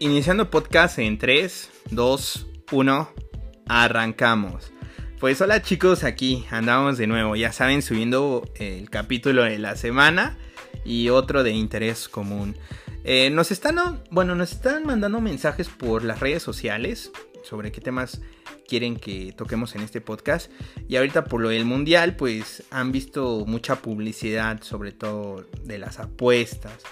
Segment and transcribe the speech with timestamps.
[0.00, 3.12] Iniciando podcast en 3, 2, 1,
[3.68, 4.72] arrancamos.
[5.20, 10.36] Pues hola chicos, aquí andamos de nuevo, ya saben, subiendo el capítulo de la semana
[10.84, 12.56] y otro de interés común.
[13.04, 17.12] Eh, nos están, bueno, nos están mandando mensajes por las redes sociales
[17.44, 18.20] sobre qué temas
[18.66, 20.50] quieren que toquemos en este podcast.
[20.88, 26.00] Y ahorita por lo del mundial, pues han visto mucha publicidad, sobre todo de las
[26.00, 26.82] apuestas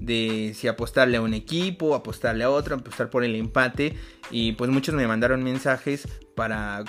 [0.00, 3.96] de si apostarle a un equipo, apostarle a otro, apostar por el empate.
[4.30, 6.84] Y pues muchos me mandaron mensajes para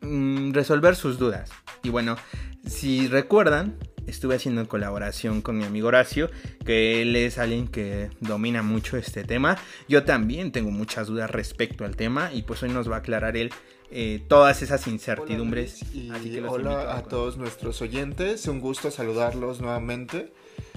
[0.00, 1.50] mm, resolver sus dudas.
[1.82, 2.16] Y bueno,
[2.66, 6.30] si recuerdan, estuve haciendo colaboración con mi amigo Horacio,
[6.64, 9.58] que él es alguien que domina mucho este tema.
[9.88, 13.36] Yo también tengo muchas dudas respecto al tema y pues hoy nos va a aclarar
[13.36, 13.50] él
[13.90, 15.82] eh, todas esas incertidumbres.
[15.94, 20.32] Hola, y hola a todos nuestros oyentes, un gusto saludarlos nuevamente.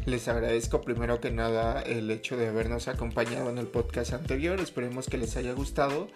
[0.07, 4.57] Les agradezco primero que nada el hecho de habernos acompañado en el podcast anterior.
[4.61, 6.07] Esperemos que les haya gustado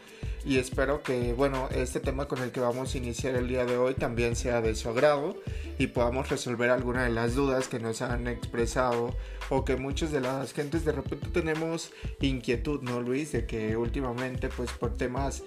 [0.45, 3.75] y espero que, bueno, este tema con el que vamos a iniciar el día de
[3.75, 5.35] hoy también sea de su agrado
[5.77, 9.13] y podamos resolver algunas de las dudas que nos han expresado
[9.49, 13.33] o que muchas de las gentes de repente tenemos inquietud, ¿no, Luis?
[13.33, 15.43] De que últimamente, pues por temas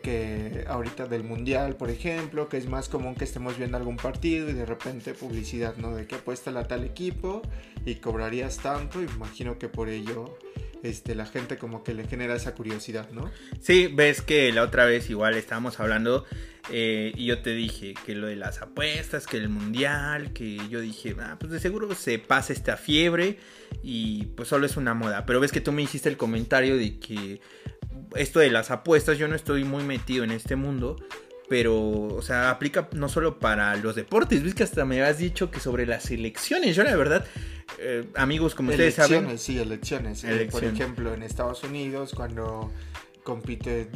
[0.00, 4.48] que ahorita del mundial, por ejemplo, que es más común que estemos viendo algún partido
[4.48, 5.94] y de repente publicidad, ¿no?
[5.94, 7.42] De que apuesta la tal equipo
[7.84, 10.38] y cobrarías tanto, imagino que por ello
[10.82, 13.30] este, la gente como que le genera esa curiosidad, ¿no?
[13.60, 16.24] Sí, ves que la otra vez igual estábamos hablando
[16.70, 20.80] eh, y yo te dije que lo de las apuestas, que el mundial, que yo
[20.80, 23.38] dije, ah, pues de seguro se pasa esta fiebre
[23.82, 25.26] y pues solo es una moda.
[25.26, 27.40] Pero ves que tú me hiciste el comentario de que
[28.16, 30.96] esto de las apuestas, yo no estoy muy metido en este mundo,
[31.48, 35.50] pero, o sea, aplica no solo para los deportes, ves que hasta me has dicho
[35.50, 37.24] que sobre las elecciones, yo la verdad,
[37.78, 39.38] eh, amigos, como ustedes saben...
[39.38, 40.52] Sí, elecciones, sí, elecciones.
[40.52, 42.72] por ejemplo, en Estados Unidos, cuando
[43.22, 43.88] compite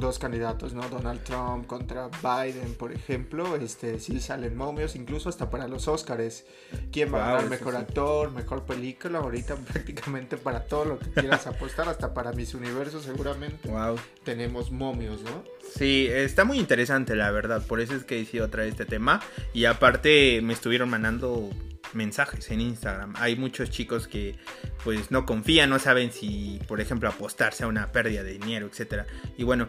[0.00, 0.88] dos candidatos, ¿no?
[0.88, 6.44] Donald Trump contra Biden, por ejemplo, este sí salen momios, incluso hasta para los Oscars.
[6.90, 9.18] ¿Quién va a ganar mejor actor, mejor película?
[9.18, 13.68] Ahorita prácticamente para todo lo que quieras apostar, hasta para mis universos seguramente.
[13.68, 13.96] Wow.
[14.24, 15.44] Tenemos momios, ¿no?
[15.76, 19.20] Sí, está muy interesante la verdad, por eso es que he decidido traer este tema
[19.52, 21.50] y aparte me estuvieron mandando
[21.92, 23.14] mensajes en Instagram.
[23.16, 24.36] Hay muchos chicos que
[24.84, 29.06] pues no confían, no saben si, por ejemplo, apostarse a una pérdida de dinero, etcétera.
[29.36, 29.68] Y bueno,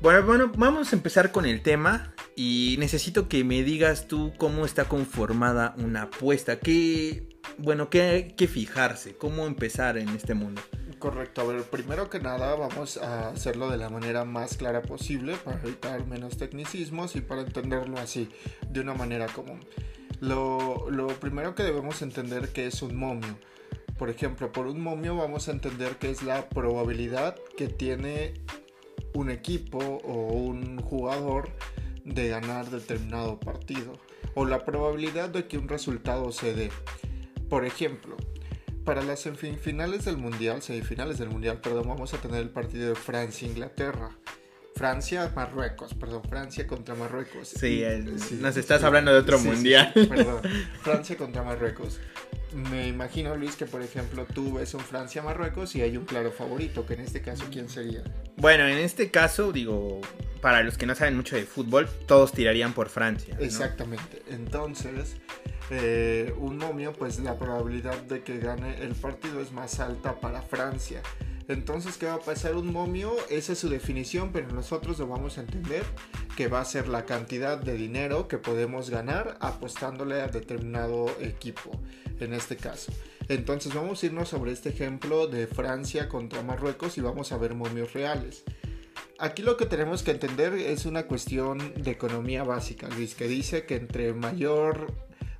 [0.00, 4.64] bueno, bueno, vamos a empezar con el tema y necesito que me digas tú cómo
[4.64, 7.28] está conformada una apuesta, qué,
[7.58, 10.62] bueno, qué, qué fijarse, cómo empezar en este mundo.
[10.98, 15.34] Correcto, a ver, primero que nada vamos a hacerlo de la manera más clara posible
[15.34, 18.28] para evitar menos tecnicismos y para entenderlo así,
[18.68, 19.58] de una manera común.
[20.22, 23.36] Lo, lo primero que debemos entender que es un momio.
[23.98, 28.34] Por ejemplo, por un momio vamos a entender que es la probabilidad que tiene
[29.14, 31.50] un equipo o un jugador
[32.04, 33.94] de ganar determinado partido
[34.34, 36.70] o la probabilidad de que un resultado se dé.
[37.48, 38.16] Por ejemplo,
[38.84, 42.94] para las semifinales del mundial, semifinales del mundial, perdón, vamos a tener el partido de
[42.94, 44.10] Francia-Inglaterra.
[44.74, 47.48] Francia, Marruecos, perdón, Francia contra Marruecos.
[47.48, 47.84] Sí,
[48.40, 49.92] nos estás hablando de otro mundial.
[49.94, 50.40] perdón,
[50.82, 52.00] Francia contra Marruecos.
[52.54, 56.84] Me imagino, Luis, que por ejemplo tú ves un Francia-Marruecos y hay un claro favorito,
[56.84, 58.02] que en este caso, ¿quién sería?
[58.36, 60.00] Bueno, en este caso, digo,
[60.42, 63.36] para los que no saben mucho de fútbol, todos tirarían por Francia.
[63.40, 64.22] Exactamente.
[64.28, 65.16] Entonces,
[65.70, 70.42] eh, un momio, pues la probabilidad de que gane el partido es más alta para
[70.42, 71.00] Francia.
[71.52, 72.56] Entonces, ¿qué va a pasar?
[72.56, 75.84] Un momio, esa es su definición, pero nosotros lo vamos a entender
[76.36, 81.70] que va a ser la cantidad de dinero que podemos ganar apostándole a determinado equipo,
[82.20, 82.92] en este caso.
[83.28, 87.54] Entonces, vamos a irnos sobre este ejemplo de Francia contra Marruecos y vamos a ver
[87.54, 88.44] momios reales.
[89.18, 93.76] Aquí lo que tenemos que entender es una cuestión de economía básica, que dice que
[93.76, 94.92] entre mayor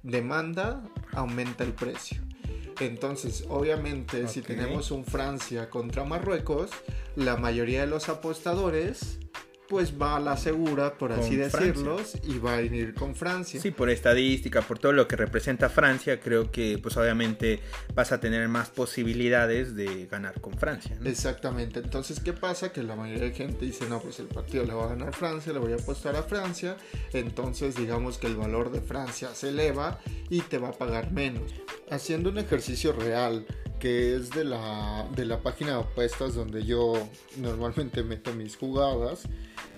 [0.02, 2.22] demanda aumenta el precio.
[2.80, 6.70] Entonces, obviamente, si tenemos un Francia contra Marruecos,
[7.16, 9.18] la mayoría de los apostadores
[9.72, 13.58] pues va a la segura, por así decirlo, y va a ir con Francia.
[13.58, 17.58] Sí, por estadística, por todo lo que representa Francia, creo que pues obviamente
[17.94, 20.94] vas a tener más posibilidades de ganar con Francia.
[21.02, 22.70] Exactamente, entonces ¿qué pasa?
[22.70, 25.54] Que la mayoría de gente dice, no, pues el partido le va a ganar Francia,
[25.54, 26.76] le voy a apostar a Francia,
[27.14, 31.50] entonces digamos que el valor de Francia se eleva y te va a pagar menos.
[31.90, 33.46] Haciendo un ejercicio real,
[33.82, 36.92] que es de la, de la página de apuestas donde yo
[37.36, 39.22] normalmente meto mis jugadas,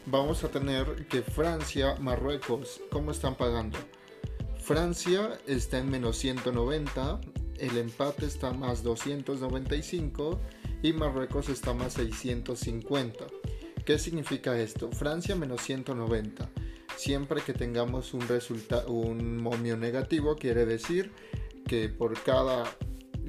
[0.05, 3.79] vamos a tener que Francia, Marruecos, ¿cómo están pagando?
[4.59, 7.19] Francia está en menos 190,
[7.57, 10.39] el empate está más 295
[10.83, 13.25] y Marruecos está más 650.
[13.87, 14.91] ¿Qué significa esto?
[14.93, 16.47] Francia menos 190.
[16.97, 18.27] Siempre que tengamos un,
[18.89, 21.11] un momio negativo quiere decir
[21.67, 22.65] que por cada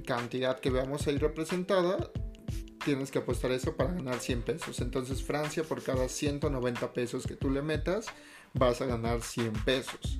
[0.06, 2.12] cantidad que veamos ahí representada
[2.86, 4.80] tienes que apostar eso para ganar 100 pesos.
[4.80, 8.06] Entonces Francia por cada 190 pesos que tú le metas
[8.54, 10.20] vas a ganar 100 pesos.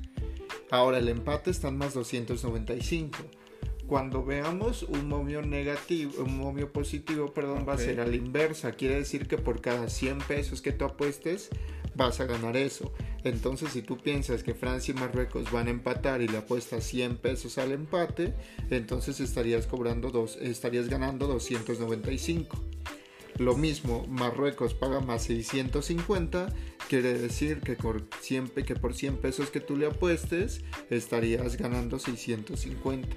[0.72, 3.18] Ahora el empate está en más 295.
[3.88, 8.72] Cuando veamos un momio negativo, un momio positivo, perdón, va a ser a la inversa.
[8.72, 11.50] Quiere decir que por cada 100 pesos que tú apuestes,
[11.96, 12.94] vas a ganar eso.
[13.24, 17.18] Entonces, si tú piensas que Francia y Marruecos van a empatar y le apuestas 100
[17.18, 18.34] pesos al empate,
[18.70, 22.58] entonces estarías cobrando dos, estarías ganando 295.
[23.38, 26.54] Lo mismo, Marruecos paga más 650,
[26.88, 32.00] quiere decir que por, 100, que por 100 pesos que tú le apuestes, estarías ganando
[32.00, 33.10] 650.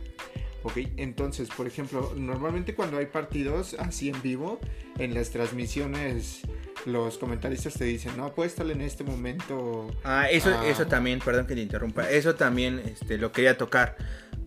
[0.62, 4.60] Ok, entonces, por ejemplo, normalmente cuando hay partidos así en vivo,
[4.98, 6.42] en las transmisiones
[6.84, 9.90] los comentaristas te dicen, no, apuéstale en este momento.
[10.04, 13.96] Ah, eso, eso también, perdón que te interrumpa, eso también este, lo quería tocar.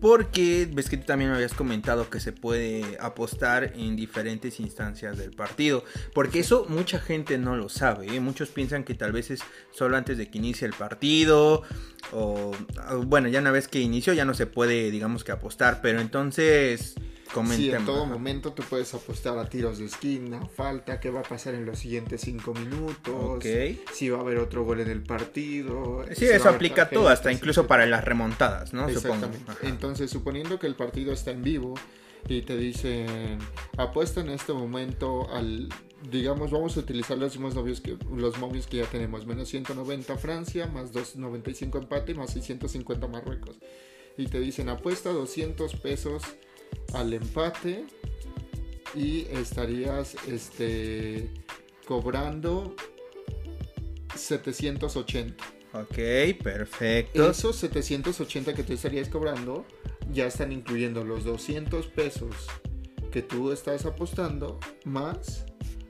[0.02, 5.16] Porque ves que tú también me habías comentado que se puede apostar en diferentes instancias
[5.16, 5.84] del partido.
[6.12, 8.12] Porque eso mucha gente no lo sabe.
[8.12, 8.18] ¿eh?
[8.18, 11.62] Muchos piensan que tal vez es solo antes de que inicie el partido.
[12.10, 12.50] O
[13.06, 15.80] bueno, ya una vez que inició ya no se puede, digamos que apostar.
[15.80, 16.96] Pero entonces
[17.54, 21.22] Sí, en todo momento tú puedes apostar a tiros de esquina, falta, qué va a
[21.22, 23.42] pasar en los siguientes cinco minutos,
[23.92, 26.04] si va a haber otro gol en el partido.
[26.14, 28.88] Sí, eso aplica todo, hasta incluso para las remontadas, ¿no?
[28.88, 29.52] Exactamente.
[29.62, 31.74] Entonces, suponiendo que el partido está en vivo
[32.28, 33.38] y te dicen,
[33.76, 35.68] apuesta en este momento al
[36.10, 40.16] digamos, vamos a utilizar los mismos novios que los movios que ya tenemos, menos 190
[40.16, 43.58] Francia, más 295 empate, más 650 Marruecos.
[44.16, 46.22] Y te dicen, apuesta 200 pesos
[46.94, 47.84] al empate
[48.94, 51.30] y estarías este,
[51.86, 52.74] cobrando
[54.14, 55.44] 780.
[55.74, 57.30] Ok, perfecto.
[57.30, 59.64] Esos 780 que tú estarías cobrando
[60.12, 62.34] ya están incluyendo los 200 pesos
[63.10, 65.46] que tú estás apostando más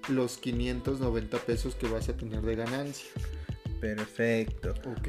[0.08, 3.10] los 590 pesos que vas a tener de ganancia.
[3.82, 4.70] Perfecto.
[4.86, 5.08] Ok.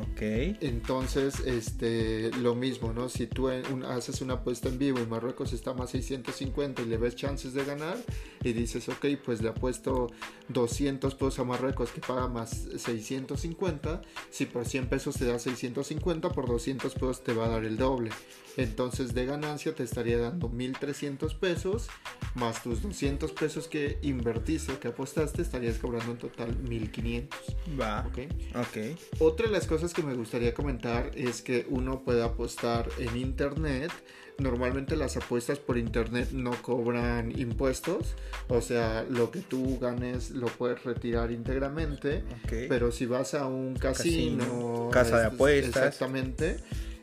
[0.00, 0.22] Ok.
[0.60, 3.08] Entonces, este, lo mismo, ¿no?
[3.08, 7.16] Si tú haces una apuesta en vivo y Marruecos está más 650 y le ves
[7.16, 7.96] chances de ganar
[8.44, 10.06] y dices, ok, pues le apuesto
[10.50, 16.28] 200 pesos a Marruecos que paga más 650, si por 100 pesos te da 650,
[16.28, 18.12] por 200 pesos te va a dar el doble.
[18.56, 21.88] Entonces de ganancia te estaría dando 1300 pesos
[22.34, 27.38] más tus 200 pesos que invertiste o que apostaste, estarías cobrando en total 1500.
[27.78, 28.06] Va.
[28.06, 28.18] Ok.
[28.56, 28.98] Ok.
[29.20, 33.92] Otra de las cosas que me gustaría comentar es que uno puede apostar en internet.
[34.38, 38.14] Normalmente las apuestas por internet no cobran impuestos,
[38.48, 42.24] o sea, lo que tú ganes lo puedes retirar íntegramente,
[42.66, 46.56] pero si vas a un casino, casa de apuestas, exactamente,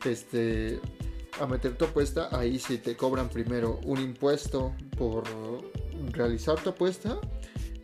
[0.03, 0.79] este
[1.39, 5.23] a meter tu apuesta, ahí sí te cobran primero un impuesto por
[6.11, 7.19] realizar tu apuesta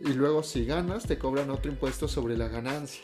[0.00, 3.02] y luego si ganas te cobran otro impuesto sobre la ganancia.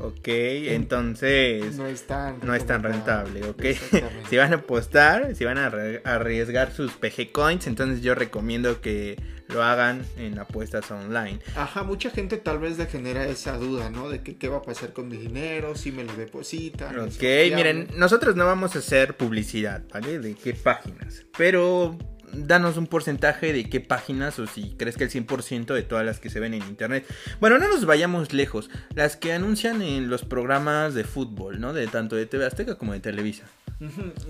[0.00, 3.64] Ok, entonces no es tan, no es tan rentable, ok.
[4.28, 5.66] si van a apostar, si van a
[6.04, 9.16] arriesgar sus PG coins, entonces yo recomiendo que
[9.48, 11.38] lo hagan en apuestas online.
[11.54, 14.08] Ajá, mucha gente tal vez le genera esa duda, ¿no?
[14.08, 16.98] De que qué va a pasar con mi dinero, si me lo depositan.
[16.98, 17.22] Ok,
[17.54, 20.18] miren, nosotros no vamos a hacer publicidad, ¿vale?
[20.18, 21.96] De qué páginas, pero
[22.32, 26.20] danos un porcentaje de qué páginas o si crees que el 100% de todas las
[26.20, 27.06] que se ven en internet.
[27.40, 28.70] Bueno, no nos vayamos lejos.
[28.94, 31.72] Las que anuncian en los programas de fútbol, ¿no?
[31.72, 33.44] De tanto de TV Azteca como de Televisa.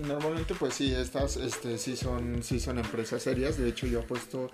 [0.05, 3.57] Normalmente pues sí, estas este, sí, son, sí son empresas serias.
[3.57, 4.51] De hecho yo apuesto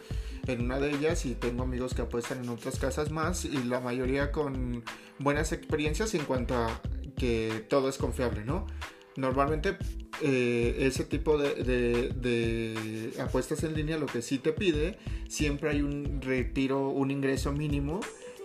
[0.48, 3.80] en una de ellas y tengo amigos que apuestan en otras casas más y la
[3.80, 4.84] mayoría con
[5.20, 6.82] buenas experiencias en cuanto a
[7.18, 8.68] que todo es confiable, ¿no?
[9.16, 9.78] Normalmente
[10.22, 16.22] eh, ese tipo de, apuestas en línea lo que sí te pide, siempre hay un
[16.22, 18.00] retiro, un ingreso mínimo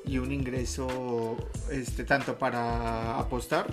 [0.04, 1.36] y un ingreso
[1.70, 3.66] este, tanto para apostar,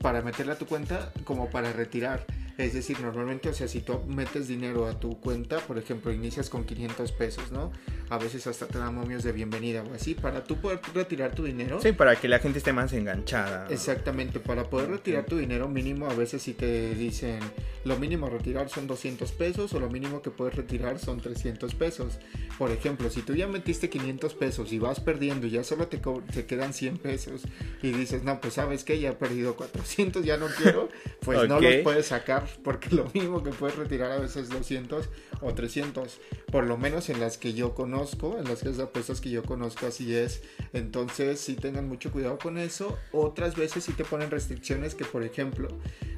[0.00, 2.24] para meterle a tu cuenta, como para retirar.
[2.58, 6.50] Es decir, normalmente, o sea, si tú metes dinero a tu cuenta, por ejemplo, inicias
[6.50, 7.70] con 500 pesos, ¿no?
[8.10, 11.44] A veces hasta te dan momios de bienvenida o así, para tú poder retirar tu
[11.44, 11.80] dinero.
[11.80, 13.68] Sí, para que la gente esté más enganchada.
[13.70, 17.38] Exactamente, para poder retirar tu dinero mínimo, a veces si te dicen,
[17.84, 21.76] lo mínimo a retirar son 200 pesos o lo mínimo que puedes retirar son 300
[21.76, 22.18] pesos.
[22.58, 25.98] Por ejemplo, si tú ya metiste 500 pesos y vas perdiendo y ya solo te,
[26.32, 27.42] te quedan 100 pesos
[27.84, 30.88] y dices, no, pues sabes que ya he perdido 400, ya no quiero,
[31.20, 35.08] pues no los puedes sacar porque lo mínimo que puedes retirar a veces es 200
[35.40, 39.20] o 300, por lo menos en las que yo conozco, en las que es apuestas
[39.20, 43.92] que yo conozco así es, entonces sí tengan mucho cuidado con eso, otras veces sí
[43.92, 45.68] te ponen restricciones que por ejemplo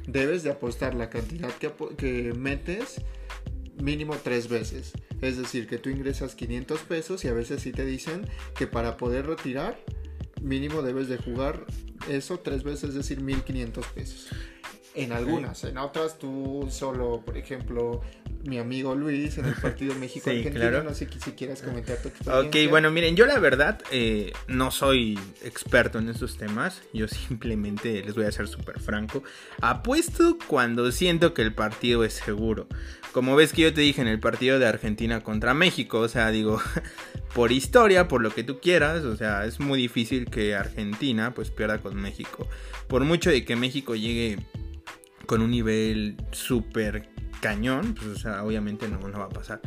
[0.07, 3.01] debes de apostar la cantidad que, que metes
[3.81, 4.93] mínimo tres veces.
[5.21, 8.97] Es decir, que tú ingresas 500 pesos y a veces sí te dicen que para
[8.97, 9.77] poder retirar
[10.41, 11.65] mínimo debes de jugar
[12.09, 14.29] eso tres veces, es decir, 1500 pesos.
[14.93, 18.01] En algunas, en otras tú solo, por ejemplo,
[18.43, 22.65] mi amigo Luis en el partido México-Argentina, no sé si quieras comentar tu experiencia.
[22.65, 28.03] Ok, bueno, miren, yo la verdad eh, no soy experto en esos temas, yo simplemente
[28.03, 29.23] les voy a ser súper franco,
[29.61, 32.67] apuesto cuando siento que el partido es seguro.
[33.13, 36.31] Como ves que yo te dije en el partido de Argentina contra México, o sea,
[36.31, 36.61] digo,
[37.35, 41.49] por historia, por lo que tú quieras, o sea, es muy difícil que Argentina pues
[41.49, 42.47] pierda con México.
[42.87, 44.37] Por mucho de que México llegue
[45.31, 47.07] con un nivel súper
[47.39, 49.61] cañón, pues o sea, obviamente no, no va a pasar.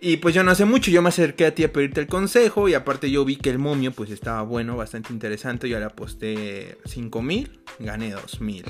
[0.00, 2.66] Y pues yo no sé mucho, yo me acerqué a ti a pedirte el consejo
[2.66, 6.78] y aparte yo vi que el momio pues estaba bueno, bastante interesante, yo le aposté
[6.86, 8.64] 5 mil, gané 2 mil.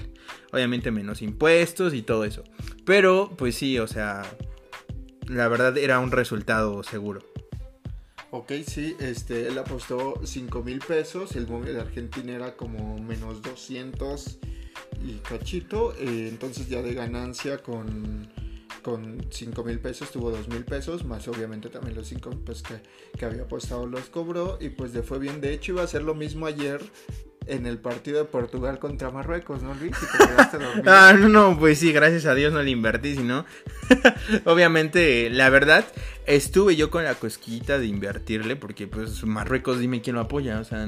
[0.51, 2.43] Obviamente menos impuestos y todo eso.
[2.85, 4.25] Pero pues sí, o sea,
[5.29, 7.21] la verdad era un resultado seguro.
[8.33, 13.43] Ok, sí, este, él apostó 5 mil pesos, el momio de Argentina era como menos
[13.43, 14.41] 200
[15.07, 15.95] y cachito.
[15.99, 18.29] Eh, entonces ya de ganancia con,
[18.83, 23.25] con 5 mil pesos tuvo 2 mil pesos, más obviamente también los 5 pues, que,
[23.25, 25.41] había apostado los cobró y pues le fue bien.
[25.41, 26.81] De hecho iba a hacer lo mismo ayer
[27.47, 29.93] en el partido de Portugal contra Marruecos, ¿no, Luis?
[30.87, 33.45] ah, no, no, pues sí, gracias a Dios no le invertí, sino
[34.45, 35.85] obviamente, la verdad,
[36.27, 40.65] estuve yo con la cosquillita de invertirle, porque pues Marruecos, dime quién lo apoya, o
[40.65, 40.87] sea,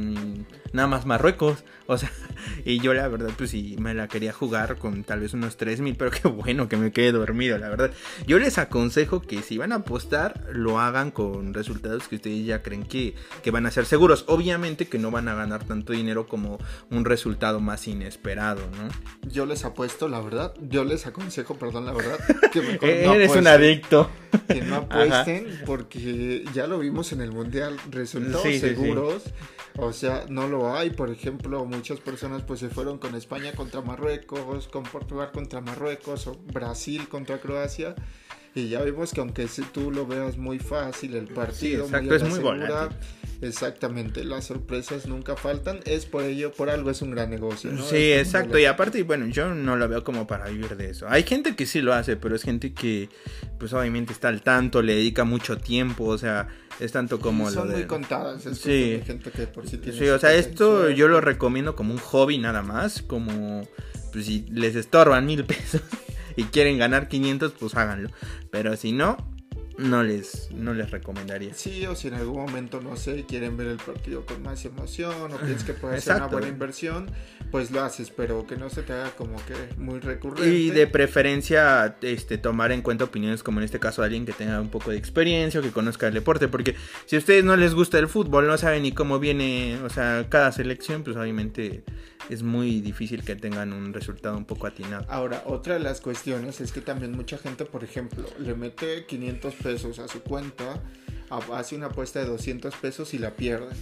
[0.73, 2.11] nada más Marruecos, o sea,
[2.65, 5.81] y yo la verdad, pues sí, me la quería jugar con tal vez unos 3
[5.81, 7.93] mil, pero qué bueno que me quede dormido, la verdad.
[8.27, 12.63] Yo les aconsejo que si van a apostar, lo hagan con resultados que ustedes ya
[12.63, 14.25] creen que, que van a ser seguros.
[14.27, 16.59] Obviamente que no van a ganar tanto dinero como
[16.91, 19.31] un resultado más inesperado, ¿no?
[19.31, 22.19] Yo les apuesto, la verdad, yo les aconsejo, perdón, la verdad,
[22.53, 24.11] que mejor Eres un adicto.
[24.47, 25.28] Que no apuesten
[25.67, 29.23] porque ya lo vimos en el Mundial, resultados seguros.
[29.77, 30.91] O sea, no lo hay.
[30.91, 36.27] Por ejemplo, muchas personas pues se fueron con España contra Marruecos, con Portugal contra Marruecos
[36.27, 37.95] o Brasil contra Croacia.
[38.55, 42.41] Y ya vimos que aunque tú lo veas muy fácil el partido, exacto, es muy
[43.41, 47.71] Exactamente, las sorpresas nunca faltan, es por ello, por algo es un gran negocio.
[47.71, 47.85] ¿no?
[47.85, 51.07] Sí, exacto, y aparte, bueno, yo no lo veo como para vivir de eso.
[51.09, 53.09] Hay gente que sí lo hace, pero es gente que,
[53.59, 56.49] pues obviamente está al tanto, le dedica mucho tiempo, o sea,
[56.81, 57.79] es tanto como son lo de...
[57.79, 59.01] muy contadas, es sí.
[59.07, 59.97] gente que por sí tiene...
[59.97, 63.69] Sí, o sea, esto yo lo recomiendo como un hobby nada más, como,
[64.13, 65.83] pues si les estorban mil pesos
[66.39, 68.11] y quieren ganar 500, pues háganlo.
[68.53, 69.17] Pero si no,
[69.77, 71.53] no les, no les recomendaría.
[71.53, 75.33] Sí, o si en algún momento, no sé, quieren ver el partido con más emoción
[75.33, 77.11] o piensas que puede ser una buena inversión,
[77.51, 80.49] pues lo haces, pero que no se te haga como que muy recurrente.
[80.49, 84.33] Y de preferencia este, tomar en cuenta opiniones como en este caso de alguien que
[84.33, 86.77] tenga un poco de experiencia o que conozca el deporte, porque
[87.07, 90.27] si a ustedes no les gusta el fútbol, no saben ni cómo viene, o sea,
[90.29, 91.83] cada selección, pues obviamente
[92.29, 95.05] es muy difícil que tengan un resultado un poco atinado.
[95.09, 99.55] Ahora, otra de las cuestiones es que también mucha gente, por ejemplo, le mete 500
[99.55, 100.83] pesos a su cuenta,
[101.31, 103.77] hace una apuesta de 200 pesos y la pierden.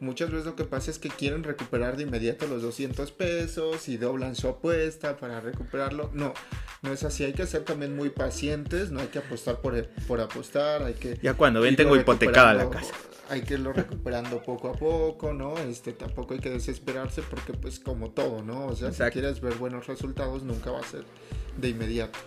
[0.00, 3.96] Muchas veces lo que pasa es que quieren recuperar de inmediato los 200 pesos y
[3.96, 6.10] doblan su apuesta para recuperarlo.
[6.12, 6.34] No,
[6.82, 7.24] no es así.
[7.24, 11.18] Hay que ser también muy pacientes, no hay que apostar por, por apostar, hay que...
[11.22, 12.92] Ya cuando ven tengo hipotecada la casa
[13.32, 15.56] hay que irlo recuperando poco a poco, ¿no?
[15.56, 18.66] Este, tampoco hay que desesperarse porque pues como todo, ¿no?
[18.66, 21.04] O sea, si quieres ver buenos resultados nunca va a ser
[21.56, 22.18] de inmediato.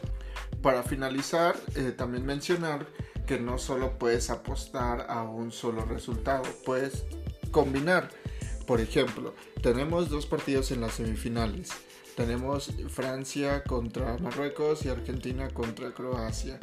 [0.64, 2.88] Para finalizar, eh, también mencionar
[3.26, 7.06] que no solo puedes apostar a un solo resultado, puedes
[7.52, 8.10] combinar.
[8.68, 11.70] Por ejemplo, tenemos dos partidos en las semifinales.
[12.16, 16.60] Tenemos Francia contra Marruecos y Argentina contra Croacia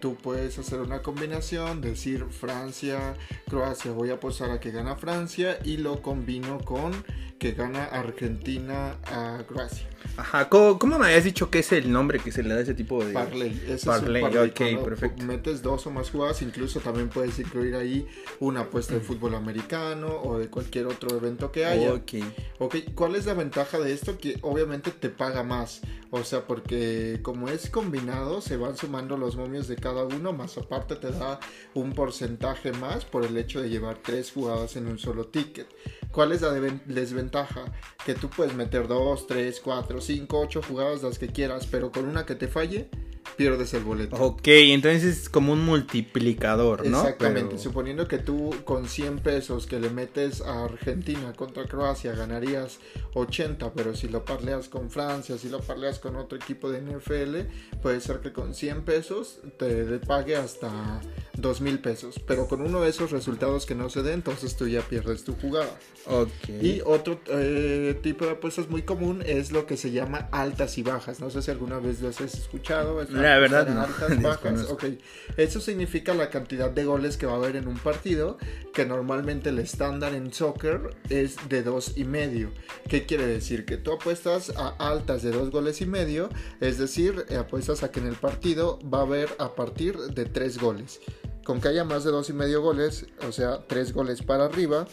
[0.00, 3.16] tú puedes hacer una combinación, decir Francia,
[3.48, 6.92] Croacia, voy a apostar a que gana Francia y lo combino con
[7.38, 9.86] que gana Argentina a Croacia.
[10.16, 12.74] Ajá, ¿Cómo, me habías dicho que es el nombre que se le da a ese
[12.74, 13.12] tipo de...
[13.12, 13.62] Parlay.
[13.68, 15.24] Ese parlay, es ok, perfecto.
[15.24, 18.06] Metes dos o más jugadas, incluso también puedes incluir ahí
[18.40, 21.92] una apuesta de fútbol americano o de cualquier otro evento que haya.
[21.92, 22.12] Ok.
[22.58, 24.16] Ok, ¿cuál es la ventaja de esto?
[24.16, 25.82] Que obviamente te paga más.
[26.10, 30.56] O sea, porque como es combinado, se van sumando los momios de cada uno, más
[30.56, 31.40] aparte te da
[31.74, 35.66] un porcentaje más por el hecho de llevar tres jugadas en un solo ticket.
[36.12, 37.25] ¿Cuál es la desventaja?
[38.04, 42.06] Que tú puedes meter dos, tres, cuatro, cinco, ocho jugadas las que quieras, pero con
[42.06, 42.88] una que te falle,
[43.36, 44.16] pierdes el boleto.
[44.16, 47.00] Ok, entonces es como un multiplicador, ¿no?
[47.00, 52.78] Exactamente, suponiendo que tú con 100 pesos que le metes a Argentina contra Croacia ganarías
[53.14, 57.78] 80, pero si lo parleas con Francia, si lo parleas con otro equipo de NFL,
[57.82, 61.00] puede ser que con 100 pesos te pague hasta
[61.36, 64.66] 2 mil pesos, pero con uno de esos resultados que no se dé, entonces tú
[64.68, 65.78] ya pierdes tu jugada.
[66.06, 66.48] Ok.
[66.62, 70.82] Y otro eh, tipo de apuestas muy común es lo que se llama altas y
[70.82, 71.20] bajas.
[71.20, 73.02] No sé si alguna vez lo has escuchado.
[73.10, 73.82] La verdad no.
[73.82, 74.70] Altas, bajas.
[74.70, 74.84] ok.
[75.36, 78.38] Eso significa la cantidad de goles que va a haber en un partido,
[78.72, 82.50] que normalmente el estándar en soccer es de dos y medio.
[82.88, 83.64] ¿Qué quiere decir?
[83.64, 86.28] Que tú apuestas a altas de dos goles y medio,
[86.60, 90.58] es decir, apuestas a que en el partido va a haber a partir de tres
[90.58, 91.00] goles.
[91.46, 94.88] Con que haya más de dos y medio goles, o sea, tres goles para arriba,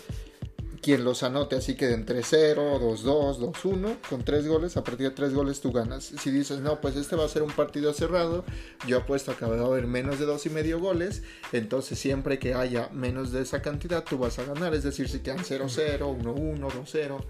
[0.84, 5.16] quien los anote así que entre 0, 2-2, 2-1, con 3 goles, a partir de
[5.16, 6.04] 3 goles tú ganas.
[6.04, 8.46] Si dices, no, pues este va a ser un partido cerrado,
[8.86, 12.38] yo apuesto a que va a haber menos de 2 y medio goles, entonces siempre
[12.38, 16.00] que haya menos de esa cantidad tú vas a ganar, es decir, si quedan 0-0,
[16.00, 17.24] 1-1, 2-0.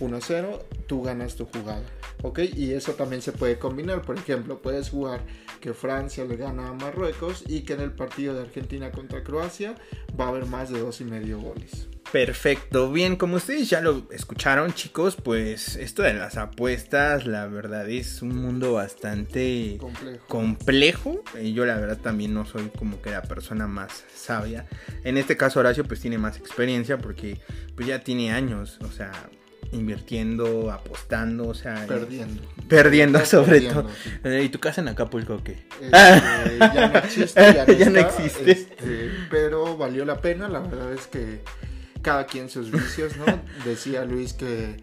[0.00, 1.84] 1-0, tú ganas tu jugada.
[2.22, 2.40] ¿Ok?
[2.54, 4.02] Y eso también se puede combinar.
[4.02, 5.20] Por ejemplo, puedes jugar
[5.60, 9.74] que Francia le gana a Marruecos y que en el partido de Argentina contra Croacia
[10.18, 11.88] va a haber más de dos y medio goles.
[12.12, 17.88] Perfecto, bien, como ustedes ya lo escucharon chicos, pues esto de las apuestas, la verdad
[17.90, 20.24] es un mundo bastante complejo.
[20.28, 21.24] complejo.
[21.42, 24.66] Y yo la verdad también no soy como que la persona más sabia.
[25.02, 27.40] En este caso Horacio pues tiene más experiencia porque
[27.74, 29.10] pues ya tiene años, o sea,
[29.74, 31.86] invirtiendo, apostando, o sea...
[31.86, 32.42] Perdiendo.
[32.68, 33.88] Perdiendo sobre todo.
[34.24, 35.66] Eh, ¿Y tu casa en Acapulco qué?
[35.80, 37.54] Este, ya no existe.
[37.78, 38.50] Ya no, existe.
[38.50, 41.40] Este, pero valió la pena, la verdad es que
[42.02, 43.24] cada quien sus vicios, ¿no?
[43.64, 44.76] Decía Luis que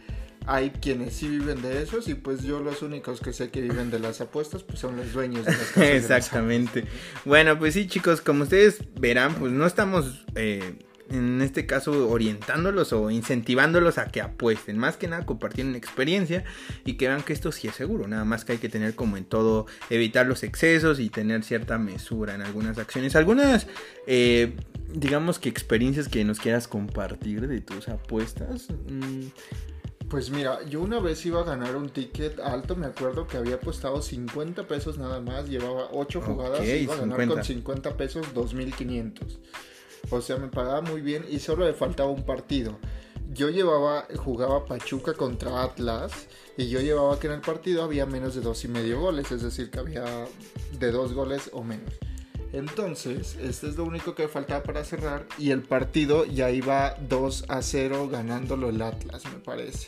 [0.47, 3.91] hay quienes sí viven de esos y pues yo los únicos que sé que viven
[3.91, 5.83] de las apuestas pues son los dueños de las casas.
[5.83, 6.85] Exactamente.
[7.25, 10.25] bueno, pues sí chicos, como ustedes verán, pues no estamos...
[10.35, 10.79] Eh,
[11.11, 16.43] en este caso orientándolos o incentivándolos a que apuesten, más que nada compartiendo experiencia
[16.85, 19.17] y que vean que esto sí es seguro, nada más que hay que tener como
[19.17, 23.67] en todo, evitar los excesos y tener cierta mesura en algunas acciones, algunas
[24.07, 24.55] eh,
[24.93, 28.67] digamos que experiencias que nos quieras compartir de tus apuestas.
[28.89, 29.27] Mm.
[30.09, 33.55] Pues mira, yo una vez iba a ganar un ticket alto, me acuerdo que había
[33.55, 38.33] apostado 50 pesos nada más, llevaba 8 jugadas y iba a ganar con 50 pesos
[38.33, 39.39] 2500.
[40.09, 42.77] O sea, me pagaba muy bien y solo le faltaba un partido.
[43.33, 46.11] Yo llevaba, jugaba Pachuca contra Atlas
[46.57, 49.41] y yo llevaba que en el partido había menos de dos y medio goles, es
[49.41, 50.03] decir, que había
[50.77, 51.93] de dos goles o menos.
[52.53, 57.45] Entonces, este es lo único que faltaba para cerrar y el partido ya iba 2
[57.47, 59.87] a 0 ganándolo el Atlas, me parece.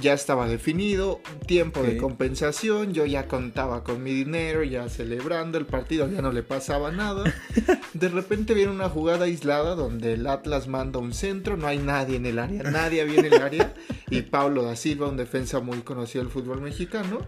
[0.00, 5.66] Ya estaba definido, tiempo de compensación, yo ya contaba con mi dinero, ya celebrando el
[5.66, 7.24] partido, ya no le pasaba nada.
[7.94, 12.16] De repente viene una jugada aislada donde el Atlas manda un centro, no hay nadie
[12.16, 13.74] en el área, nadie había en el área
[14.10, 17.20] y Pablo da Silva, un defensa muy conocido del fútbol mexicano,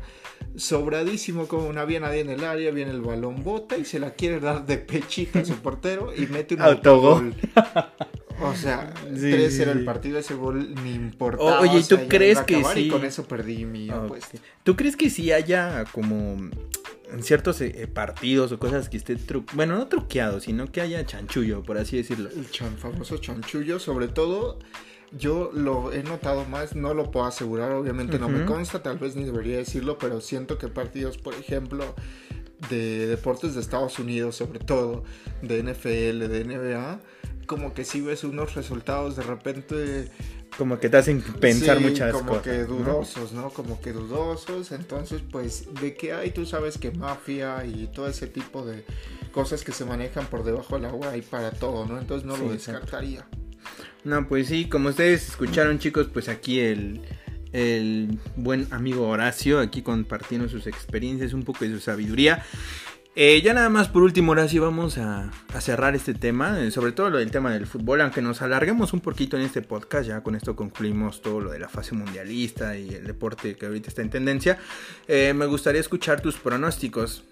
[0.57, 4.13] sobradísimo como no había nadie en el área, viene el balón bota y se la
[4.13, 7.35] quiere dar de pechita a su portero y mete un autogol.
[8.43, 11.61] O sea, 3 era el partido, ese gol ni importaba.
[11.61, 12.81] oye, ¿tú crees que sí?
[12.81, 14.39] Y con eso perdí mi apuesta.
[14.63, 16.51] ¿Tú crees que sí haya como
[17.13, 21.05] en ciertos eh, partidos o cosas que esté tru bueno, no truqueado, sino que haya
[21.05, 22.31] chanchullo, por así decirlo?
[22.31, 24.59] El chan famoso chanchullo, sobre todo
[25.13, 29.17] yo lo he notado más, no lo puedo asegurar, obviamente no me consta, tal vez
[29.17, 31.97] ni debería decirlo, pero siento que partidos, por ejemplo,
[32.69, 35.03] de deportes de Estados Unidos, sobre todo,
[35.43, 37.01] de NFL, de NBA,
[37.51, 40.09] como que si ves unos resultados de repente
[40.57, 42.29] como que te hacen pensar muchas cosas.
[42.29, 43.51] Como que dudosos, ¿no?
[43.51, 44.71] Como que dudosos.
[44.71, 48.85] Entonces, pues, de qué hay, tú sabes que mafia y todo ese tipo de
[49.33, 51.99] cosas que se manejan por debajo del agua hay para todo, ¿no?
[51.99, 53.27] Entonces no lo descartaría.
[54.05, 57.01] No, pues sí, como ustedes escucharon chicos, pues aquí el,
[57.53, 62.45] el buen amigo Horacio, aquí compartiendo sus experiencias, un poco de su sabiduría.
[63.17, 67.11] Eh, ya nada más por último, Horacio, vamos a, cerrar este tema, eh, sobre todo
[67.11, 70.37] lo del tema del fútbol, aunque nos alarguemos un poquito en este podcast, ya con
[70.37, 74.11] esto concluimos todo lo de la fase mundialista y el deporte que ahorita está en
[74.11, 74.59] tendencia.
[75.09, 77.25] Eh, me gustaría escuchar tus pronósticos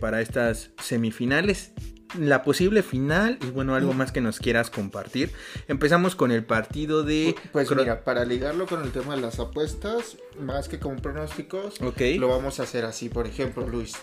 [0.00, 1.72] para estas semifinales
[2.18, 3.96] la posible final y bueno, algo mm.
[3.96, 5.32] más que nos quieras compartir.
[5.68, 7.34] Empezamos con el partido de...
[7.52, 12.28] Pues mira, para ligarlo con el tema de las apuestas, más que con pronósticos, lo
[12.28, 13.08] vamos a hacer así.
[13.08, 13.94] Por ejemplo, Luis,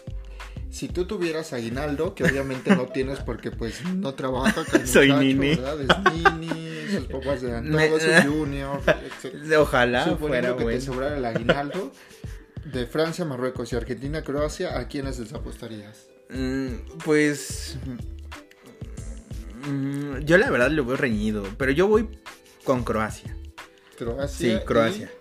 [0.72, 5.50] si tú tuvieras aguinaldo, que obviamente no tienes porque pues no trabaja con Soy nini.
[5.56, 5.78] ¿verdad?
[5.82, 9.36] Es nini, sus papás eran Me- todos, es junior, etc.
[9.60, 10.82] Ojalá Suponiendo fuera que te bueno.
[10.82, 11.92] sobrara el aguinaldo
[12.66, 16.08] de Francia, Marruecos y Argentina, Croacia, ¿a quiénes les apostarías?
[16.30, 17.76] Mm, Pues.
[19.68, 21.44] mm, Yo la verdad lo veo reñido.
[21.58, 22.08] Pero yo voy
[22.64, 23.36] con Croacia.
[23.98, 24.28] Croacia.
[24.58, 25.12] Sí, y- Croacia.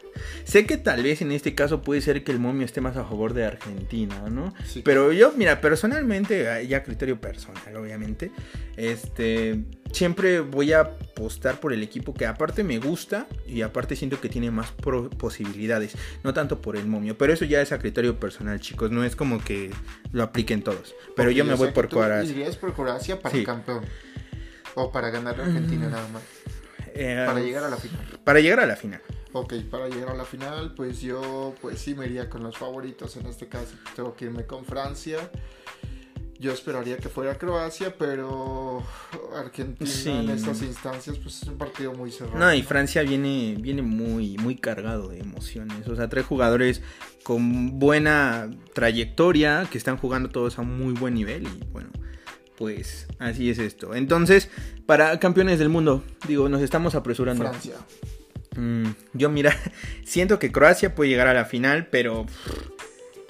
[0.44, 3.04] Sé que tal vez en este caso puede ser que el momio esté más a
[3.04, 4.52] favor de Argentina, ¿no?
[4.66, 4.82] Sí.
[4.84, 8.30] Pero yo, mira, personalmente, ya criterio personal, obviamente,
[8.76, 9.60] este,
[9.92, 14.28] siempre voy a apostar por el equipo que aparte me gusta y aparte siento que
[14.28, 14.72] tiene más
[15.18, 19.04] posibilidades, no tanto por el momio, pero eso ya es a criterio personal, chicos, no
[19.04, 19.70] es como que
[20.12, 22.30] lo apliquen todos, pero yo me voy por Croacia.
[22.30, 23.44] irías por Croacia para Sí.
[23.44, 23.84] campeón.
[24.76, 26.22] O para ganar a Argentina nada más.
[26.94, 28.06] Eh, Para llegar a la final.
[28.24, 29.00] para llegar a la final.
[29.32, 33.16] Ok, para llegar a la final, pues yo pues sí me iría con los favoritos.
[33.16, 35.30] En este caso tengo que irme con Francia.
[36.38, 38.82] Yo esperaría que fuera Croacia, pero
[39.36, 40.08] Argentina Sí.
[40.08, 42.38] en estas instancias pues es un partido muy cerrado.
[42.38, 45.86] No, y Francia viene, viene muy, muy cargado de emociones.
[45.86, 46.80] O sea, tres jugadores
[47.24, 51.42] con buena trayectoria, que están jugando todos a muy buen nivel.
[51.46, 51.90] Y bueno,
[52.56, 53.94] pues así es esto.
[53.94, 54.48] Entonces,
[54.86, 57.44] para campeones del mundo, digo, nos estamos apresurando.
[57.44, 57.74] Francia.
[58.56, 59.56] Mm, yo, mira,
[60.04, 62.26] siento que Croacia puede llegar a la final, pero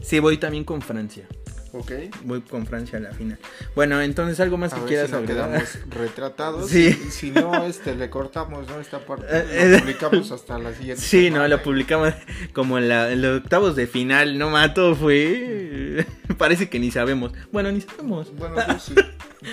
[0.03, 1.27] sí voy también con Francia.
[1.73, 1.93] Ok.
[2.25, 3.39] Voy con Francia a la final.
[3.77, 6.69] Bueno, entonces algo más A que ver quieras si no quedamos retratados.
[6.69, 6.93] Sí.
[6.93, 8.81] Si, si no, este, le cortamos, ¿no?
[8.81, 9.27] Esta parte.
[9.31, 9.81] Eh, Lo eh.
[9.81, 11.01] publicamos hasta la siguiente.
[11.01, 11.45] Sí, semana.
[11.45, 12.13] no, lo publicamos
[12.55, 16.05] como en, la- en los octavos de final, no mato, fue.
[16.39, 17.33] Parece que ni sabemos.
[17.53, 18.35] Bueno, ni sabemos.
[18.35, 18.95] Bueno, yo sí.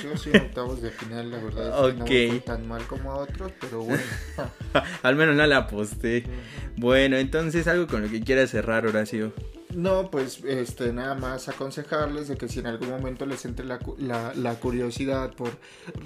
[0.03, 1.67] Yo sí en octavos de final, la verdad.
[1.87, 2.29] Es que no me Ok.
[2.31, 4.03] fue tan mal como a otros, pero bueno.
[5.03, 6.23] Al menos no la aposté.
[6.75, 9.33] Bueno, entonces algo con lo que quieras cerrar, Horacio.
[9.73, 13.79] No, pues este, nada más aconsejarles de que si en algún momento les entre la,
[13.97, 15.49] la, la curiosidad por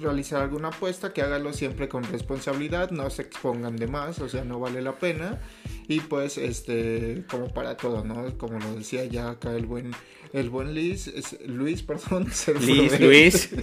[0.00, 4.44] realizar alguna apuesta, que háganlo siempre con responsabilidad, no se expongan de más, o sea,
[4.44, 5.40] no vale la pena.
[5.88, 8.36] Y pues, este, como para todo, ¿no?
[8.36, 9.92] Como lo decía ya acá el buen,
[10.32, 12.26] el buen Luis, es- Luis, perdón,
[12.60, 13.00] Liz.
[13.00, 13.48] Luis.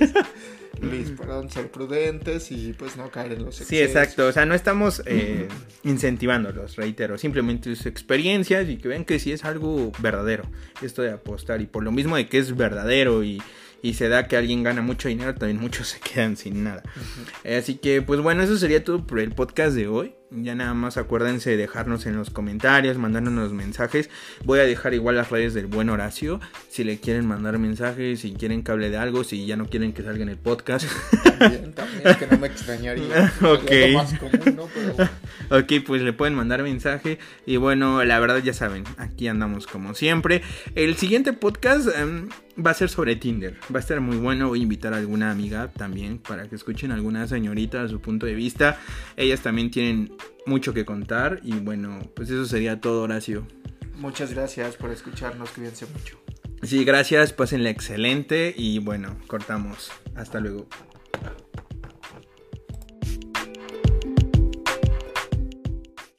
[0.82, 3.68] Luis, perdón, ser prudentes y pues no caer en los excesos.
[3.68, 4.28] Sí, exacto.
[4.28, 5.48] O sea, no estamos eh,
[5.84, 7.18] incentivándolos, reitero.
[7.18, 10.44] Simplemente es experiencias y que vean que sí es algo verdadero.
[10.82, 11.62] Esto de apostar.
[11.62, 13.42] Y por lo mismo de que es verdadero y,
[13.82, 16.84] y se da que alguien gana mucho dinero, también muchos se quedan sin nada.
[17.44, 20.16] Eh, Así que, pues bueno, eso sería todo por el podcast de hoy.
[20.32, 24.12] Ya nada más acuérdense de dejarnos en los comentarios, mandarnos los mensajes.
[24.46, 26.40] Voy a dejar igual las redes del buen Horacio.
[26.70, 29.92] Si le quieren mandar mensajes, si quieren que hable de algo, si ya no quieren
[29.92, 30.88] que salga en el podcast.
[31.40, 33.34] También, también, que no me extrañaría.
[33.42, 33.72] Ok.
[33.72, 34.68] Es lo más común, ¿no?
[34.74, 35.10] Pero.
[35.50, 37.18] Ok, pues le pueden mandar mensaje.
[37.46, 40.44] Y bueno, la verdad ya saben, aquí andamos como siempre.
[40.76, 42.30] El siguiente podcast em,
[42.64, 43.56] va a ser sobre Tinder.
[43.74, 44.50] Va a estar muy bueno.
[44.50, 48.26] Voy a invitar a alguna amiga también para que escuchen a alguna señorita su punto
[48.26, 48.80] de vista.
[49.16, 50.12] Ellas también tienen
[50.46, 51.40] mucho que contar.
[51.44, 53.46] Y bueno, pues eso sería todo, Horacio.
[53.96, 56.18] Muchas gracias por escucharnos, cuídense mucho.
[56.62, 58.54] Sí, gracias, pásenla excelente.
[58.56, 59.92] Y bueno, cortamos.
[60.16, 60.68] Hasta luego.